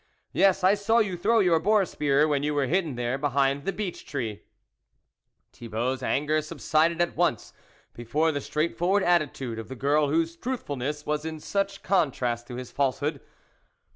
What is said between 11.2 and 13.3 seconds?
in such con trast to his falsehood.